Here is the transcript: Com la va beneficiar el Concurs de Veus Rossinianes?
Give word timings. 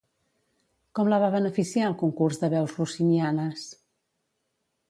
Com 0.99 1.11
la 1.11 1.19
va 1.25 1.29
beneficiar 1.35 1.85
el 1.89 1.95
Concurs 2.01 2.41
de 2.45 2.51
Veus 2.57 2.75
Rossinianes? 2.81 3.71